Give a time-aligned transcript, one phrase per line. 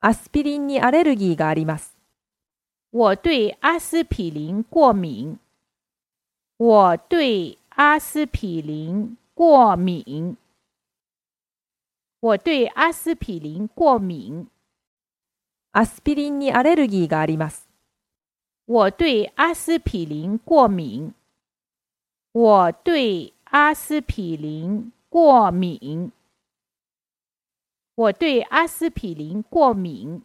[0.00, 1.94] アスピリンにアレルギーがあります。
[2.92, 5.38] 我对阿司匹林过敏。
[6.58, 10.36] 我对阿司匹林过敏。
[12.20, 14.46] 我对阿司匹林过敏。
[15.72, 17.66] アスピリンにアレルギーがあります。
[18.66, 21.14] 我对阿司匹林过敏。
[22.34, 26.12] 我对阿司匹林过敏。
[27.97, 30.21] 我对阿司匹林过敏。